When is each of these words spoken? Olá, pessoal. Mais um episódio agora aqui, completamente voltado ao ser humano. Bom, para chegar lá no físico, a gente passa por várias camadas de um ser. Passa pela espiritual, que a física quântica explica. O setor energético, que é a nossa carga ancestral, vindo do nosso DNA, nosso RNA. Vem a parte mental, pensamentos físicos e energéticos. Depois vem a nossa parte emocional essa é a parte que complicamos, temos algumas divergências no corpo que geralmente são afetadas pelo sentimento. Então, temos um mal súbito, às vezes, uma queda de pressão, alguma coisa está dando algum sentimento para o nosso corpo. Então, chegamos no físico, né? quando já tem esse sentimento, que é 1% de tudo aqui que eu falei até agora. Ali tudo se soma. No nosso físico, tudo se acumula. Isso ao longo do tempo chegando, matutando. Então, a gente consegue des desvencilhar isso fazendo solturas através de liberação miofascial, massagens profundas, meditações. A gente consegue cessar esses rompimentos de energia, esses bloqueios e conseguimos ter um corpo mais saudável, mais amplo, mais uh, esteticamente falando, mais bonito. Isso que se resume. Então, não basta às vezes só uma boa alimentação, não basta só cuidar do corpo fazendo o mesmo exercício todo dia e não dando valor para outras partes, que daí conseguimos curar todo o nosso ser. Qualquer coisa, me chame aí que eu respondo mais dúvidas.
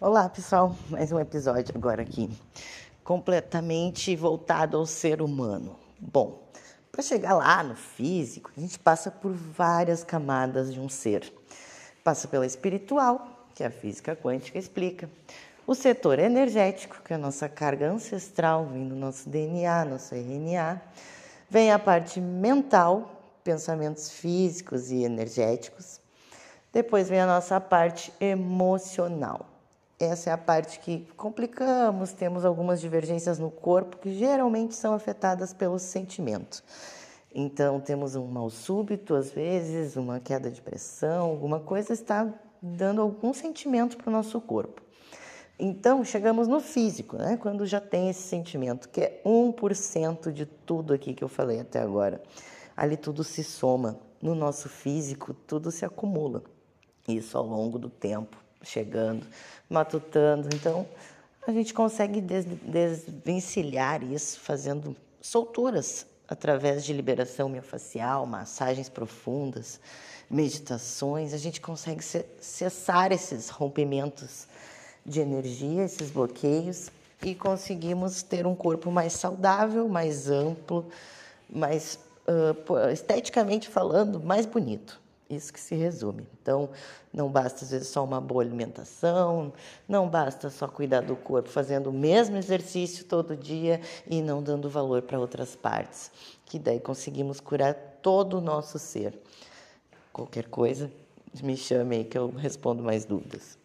Olá, 0.00 0.28
pessoal. 0.28 0.76
Mais 0.90 1.10
um 1.10 1.18
episódio 1.18 1.74
agora 1.74 2.02
aqui, 2.02 2.30
completamente 3.02 4.14
voltado 4.14 4.76
ao 4.76 4.86
ser 4.86 5.20
humano. 5.20 5.74
Bom, 5.98 6.40
para 6.92 7.02
chegar 7.02 7.34
lá 7.34 7.64
no 7.64 7.74
físico, 7.74 8.48
a 8.56 8.60
gente 8.60 8.78
passa 8.78 9.10
por 9.10 9.32
várias 9.32 10.04
camadas 10.04 10.72
de 10.72 10.78
um 10.78 10.88
ser. 10.88 11.32
Passa 12.04 12.28
pela 12.28 12.46
espiritual, 12.46 13.48
que 13.56 13.64
a 13.64 13.72
física 13.72 14.14
quântica 14.14 14.56
explica. 14.56 15.10
O 15.66 15.74
setor 15.74 16.20
energético, 16.20 17.02
que 17.02 17.12
é 17.12 17.16
a 17.16 17.18
nossa 17.18 17.48
carga 17.48 17.90
ancestral, 17.90 18.66
vindo 18.66 18.90
do 18.90 18.94
nosso 18.94 19.28
DNA, 19.28 19.84
nosso 19.84 20.14
RNA. 20.14 20.80
Vem 21.50 21.72
a 21.72 21.78
parte 21.78 22.20
mental, 22.20 23.20
pensamentos 23.42 24.12
físicos 24.12 24.92
e 24.92 25.02
energéticos. 25.02 26.00
Depois 26.72 27.08
vem 27.08 27.18
a 27.18 27.26
nossa 27.26 27.60
parte 27.60 28.12
emocional 28.20 29.57
essa 29.98 30.30
é 30.30 30.32
a 30.32 30.38
parte 30.38 30.78
que 30.78 31.08
complicamos, 31.16 32.12
temos 32.12 32.44
algumas 32.44 32.80
divergências 32.80 33.38
no 33.38 33.50
corpo 33.50 33.96
que 33.96 34.16
geralmente 34.16 34.74
são 34.74 34.94
afetadas 34.94 35.52
pelo 35.52 35.78
sentimento. 35.78 36.62
Então, 37.34 37.80
temos 37.80 38.14
um 38.14 38.26
mal 38.26 38.48
súbito, 38.48 39.14
às 39.14 39.30
vezes, 39.30 39.96
uma 39.96 40.20
queda 40.20 40.50
de 40.50 40.62
pressão, 40.62 41.30
alguma 41.30 41.58
coisa 41.58 41.92
está 41.92 42.32
dando 42.62 43.02
algum 43.02 43.34
sentimento 43.34 43.96
para 43.96 44.08
o 44.08 44.12
nosso 44.12 44.40
corpo. 44.40 44.82
Então, 45.58 46.04
chegamos 46.04 46.46
no 46.46 46.60
físico, 46.60 47.16
né? 47.16 47.36
quando 47.36 47.66
já 47.66 47.80
tem 47.80 48.08
esse 48.08 48.22
sentimento, 48.22 48.88
que 48.88 49.00
é 49.00 49.20
1% 49.26 50.30
de 50.30 50.46
tudo 50.46 50.94
aqui 50.94 51.12
que 51.12 51.24
eu 51.24 51.28
falei 51.28 51.58
até 51.58 51.80
agora. 51.80 52.22
Ali 52.76 52.96
tudo 52.96 53.24
se 53.24 53.42
soma. 53.42 53.98
No 54.22 54.34
nosso 54.34 54.68
físico, 54.68 55.34
tudo 55.34 55.70
se 55.70 55.84
acumula. 55.84 56.42
Isso 57.08 57.36
ao 57.36 57.44
longo 57.44 57.78
do 57.78 57.88
tempo 57.88 58.47
chegando, 58.62 59.26
matutando. 59.68 60.48
Então, 60.54 60.86
a 61.46 61.52
gente 61.52 61.72
consegue 61.72 62.20
des 62.20 62.44
desvencilhar 62.44 64.02
isso 64.02 64.40
fazendo 64.40 64.94
solturas 65.20 66.06
através 66.28 66.84
de 66.84 66.92
liberação 66.92 67.48
miofascial, 67.48 68.26
massagens 68.26 68.88
profundas, 68.88 69.80
meditações. 70.30 71.32
A 71.32 71.38
gente 71.38 71.60
consegue 71.60 72.04
cessar 72.40 73.12
esses 73.12 73.48
rompimentos 73.48 74.46
de 75.04 75.20
energia, 75.20 75.84
esses 75.84 76.10
bloqueios 76.10 76.90
e 77.22 77.34
conseguimos 77.34 78.22
ter 78.22 78.46
um 78.46 78.54
corpo 78.54 78.90
mais 78.90 79.14
saudável, 79.14 79.88
mais 79.88 80.30
amplo, 80.30 80.86
mais 81.48 81.98
uh, 82.26 82.90
esteticamente 82.92 83.68
falando, 83.68 84.20
mais 84.20 84.44
bonito. 84.44 85.00
Isso 85.28 85.52
que 85.52 85.60
se 85.60 85.74
resume. 85.74 86.26
Então, 86.40 86.70
não 87.12 87.28
basta 87.28 87.62
às 87.64 87.70
vezes 87.70 87.88
só 87.88 88.02
uma 88.02 88.20
boa 88.20 88.42
alimentação, 88.42 89.52
não 89.86 90.08
basta 90.08 90.48
só 90.48 90.66
cuidar 90.66 91.02
do 91.02 91.14
corpo 91.16 91.50
fazendo 91.50 91.90
o 91.90 91.92
mesmo 91.92 92.36
exercício 92.36 93.04
todo 93.04 93.36
dia 93.36 93.80
e 94.06 94.22
não 94.22 94.42
dando 94.42 94.70
valor 94.70 95.02
para 95.02 95.18
outras 95.18 95.54
partes, 95.54 96.10
que 96.46 96.58
daí 96.58 96.80
conseguimos 96.80 97.40
curar 97.40 97.74
todo 98.00 98.38
o 98.38 98.40
nosso 98.40 98.78
ser. 98.78 99.18
Qualquer 100.10 100.46
coisa, 100.46 100.90
me 101.42 101.56
chame 101.56 101.96
aí 101.96 102.04
que 102.04 102.16
eu 102.16 102.30
respondo 102.30 102.82
mais 102.82 103.04
dúvidas. 103.04 103.58